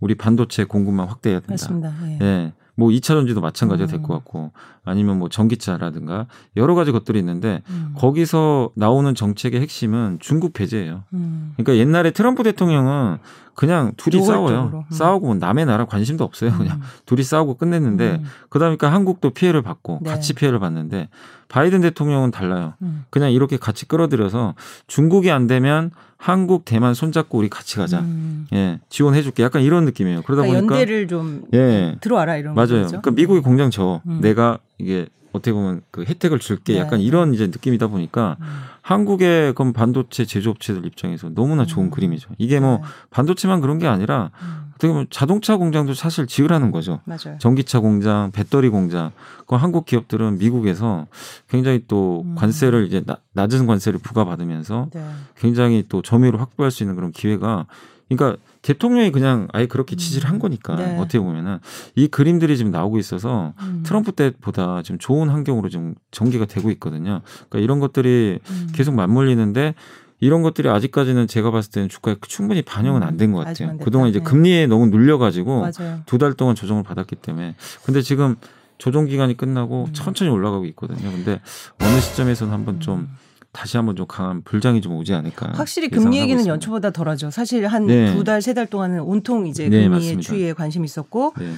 우리 0.00 0.16
반도체 0.16 0.64
공급만 0.64 1.06
확대해야 1.06 1.38
된다. 1.38 1.52
맞습니다. 1.52 1.94
예. 2.10 2.18
네. 2.18 2.52
뭐 2.74 2.88
2차 2.88 3.08
전지도 3.08 3.40
마찬가지가 3.40 3.86
될것 3.86 4.08
같고 4.08 4.50
아니면 4.84 5.20
뭐 5.20 5.28
전기차라든가 5.28 6.26
여러 6.56 6.74
가지 6.74 6.90
것들이 6.90 7.20
있는데 7.20 7.62
음. 7.68 7.92
거기서 7.96 8.70
나오는 8.74 9.14
정책의 9.14 9.60
핵심은 9.60 10.18
중국 10.20 10.54
배제예요. 10.54 11.04
음. 11.12 11.52
그러니까 11.56 11.76
옛날에 11.76 12.10
트럼프 12.10 12.42
대통령은 12.42 13.18
그냥 13.54 13.92
둘이 13.96 14.22
싸워요. 14.22 14.84
음. 14.90 14.94
싸우고 14.94 15.26
뭐 15.26 15.34
남의 15.36 15.66
나라 15.66 15.84
관심도 15.84 16.24
없어요. 16.24 16.52
그냥 16.56 16.76
음. 16.76 16.82
둘이 17.06 17.22
싸우고 17.22 17.56
끝냈는데 17.56 18.20
음. 18.22 18.24
그다음에 18.48 18.76
한국도 18.80 19.30
피해를 19.30 19.62
받고 19.62 20.00
네. 20.02 20.10
같이 20.10 20.32
피해를 20.32 20.58
받는데 20.58 21.08
바이든 21.48 21.82
대통령은 21.82 22.30
달라요. 22.30 22.74
음. 22.82 23.04
그냥 23.10 23.30
이렇게 23.30 23.56
같이 23.58 23.86
끌어들여서 23.86 24.54
중국이 24.86 25.30
안 25.30 25.46
되면 25.46 25.90
한국, 26.16 26.64
대만 26.64 26.94
손잡고 26.94 27.36
우리 27.36 27.50
같이 27.50 27.76
가자. 27.76 27.98
음. 28.00 28.46
예, 28.52 28.78
지원해 28.88 29.22
줄게. 29.22 29.42
약간 29.42 29.62
이런 29.62 29.84
느낌이에요. 29.84 30.22
그러다 30.22 30.42
그러니까 30.42 30.60
보니까 30.60 30.74
연대를 30.76 31.08
좀 31.08 31.44
예, 31.52 31.96
들어와라 32.00 32.36
이런 32.36 32.54
맞아요. 32.54 32.82
거죠? 32.82 32.88
그러니까 32.88 33.10
미국이 33.10 33.40
공장 33.40 33.70
져. 33.70 34.00
음. 34.06 34.20
내가 34.22 34.58
이게 34.78 35.06
어떻게 35.32 35.52
보면 35.52 35.82
그 35.90 36.04
혜택을 36.04 36.38
줄게 36.38 36.74
네. 36.74 36.78
약간 36.80 37.00
이런 37.00 37.34
이제 37.34 37.46
느낌이다 37.46 37.88
보니까 37.88 38.36
음. 38.40 38.46
한국의 38.82 39.54
그럼 39.54 39.72
반도체 39.72 40.24
제조업체들 40.24 40.84
입장에서 40.86 41.30
너무나 41.30 41.64
좋은 41.64 41.86
음. 41.86 41.90
그림이죠. 41.90 42.30
이게 42.38 42.60
뭐 42.60 42.78
네. 42.78 42.82
반도체만 43.10 43.60
그런 43.60 43.78
게 43.78 43.86
아니라 43.86 44.30
음. 44.42 44.72
어떻게 44.74 44.88
보면 44.88 45.06
자동차 45.10 45.56
공장도 45.56 45.94
사실 45.94 46.26
지으라는 46.26 46.70
거죠. 46.70 47.00
맞아요. 47.04 47.38
전기차 47.38 47.80
공장, 47.80 48.30
배터리 48.32 48.68
공장. 48.68 49.12
그 49.46 49.54
한국 49.54 49.86
기업들은 49.86 50.38
미국에서 50.38 51.06
굉장히 51.48 51.84
또 51.88 52.22
음. 52.24 52.34
관세를 52.34 52.86
이제 52.86 53.02
나, 53.06 53.16
낮은 53.32 53.66
관세를 53.66 54.00
부과받으면서 54.00 54.88
네. 54.92 55.04
굉장히 55.36 55.84
또 55.88 56.02
점유율을 56.02 56.40
확보할 56.40 56.70
수 56.70 56.82
있는 56.82 56.96
그런 56.96 57.12
기회가 57.12 57.66
그러니까 58.08 58.38
대통령이 58.62 59.10
그냥 59.10 59.48
아예 59.52 59.66
그렇게 59.66 59.96
지지를 59.96 60.28
한 60.28 60.36
음. 60.36 60.38
거니까 60.40 60.76
네. 60.76 60.96
어떻게 60.98 61.18
보면은 61.18 61.58
이 61.96 62.06
그림들이 62.06 62.56
지금 62.56 62.70
나오고 62.70 62.98
있어서 62.98 63.52
음. 63.60 63.82
트럼프 63.84 64.12
때보다 64.12 64.82
지금 64.82 64.98
좋은 64.98 65.28
환경으로 65.28 65.68
좀 65.68 65.94
전개가 66.12 66.46
되고 66.46 66.70
있거든요. 66.72 67.20
그러니까 67.48 67.58
이런 67.58 67.80
것들이 67.80 68.38
음. 68.48 68.68
계속 68.72 68.94
맞물리는데 68.94 69.74
이런 70.20 70.42
것들이 70.42 70.68
아직까지는 70.68 71.26
제가 71.26 71.50
봤을 71.50 71.72
때는 71.72 71.88
주가에 71.88 72.14
충분히 72.28 72.62
반영은 72.62 73.02
안 73.02 73.16
된것 73.16 73.42
음. 73.42 73.44
같아요. 73.44 73.78
그동안 73.78 74.08
이제 74.08 74.20
네. 74.20 74.24
금리에 74.24 74.68
너무 74.68 74.86
눌려가지고 74.86 75.66
두 76.06 76.18
달 76.18 76.34
동안 76.34 76.54
조정을 76.54 76.84
받았기 76.84 77.16
때문에 77.16 77.56
근데 77.84 78.00
지금 78.00 78.36
조정 78.78 79.06
기간이 79.06 79.36
끝나고 79.36 79.86
음. 79.88 79.92
천천히 79.92 80.30
올라가고 80.30 80.64
있거든요. 80.66 81.10
근데 81.10 81.40
어느 81.80 82.00
시점에서는 82.00 82.52
한번 82.52 82.78
좀 82.78 82.98
음. 83.00 83.08
다시 83.52 83.76
한번 83.76 83.96
좀 83.96 84.06
강한 84.06 84.42
불장이 84.42 84.80
좀 84.80 84.94
오지 84.94 85.12
않을까. 85.12 85.52
확실히 85.54 85.88
금리 85.90 86.16
얘기는 86.16 86.36
있습니다. 86.38 86.52
연초보다 86.54 86.90
덜하죠. 86.90 87.30
사실 87.30 87.66
한 87.66 87.86
두 87.86 88.24
달, 88.24 88.40
세달 88.40 88.66
동안은 88.66 89.00
온통 89.00 89.46
이제 89.46 89.68
네, 89.68 89.88
금리의 89.88 90.20
추이에 90.20 90.52
관심이 90.54 90.84
있었고. 90.86 91.34
네. 91.38 91.52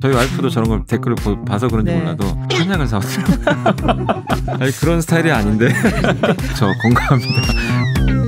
저희 0.00 0.14
와이프도 0.14 0.48
저런 0.48 0.68
걸 0.70 0.84
댓글을 0.86 1.16
봐서 1.44 1.68
그런지 1.68 1.92
네. 1.92 1.98
몰라도 1.98 2.24
한약을 2.50 2.86
사왔어요. 2.86 3.24
아니, 4.58 4.70
그런 4.80 5.00
스타일이 5.02 5.30
아닌데. 5.30 5.68
저 6.56 6.72
공감합니다. 6.82 8.27